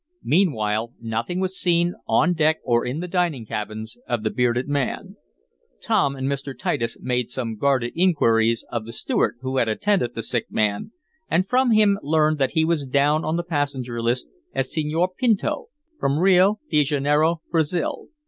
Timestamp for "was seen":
1.39-1.93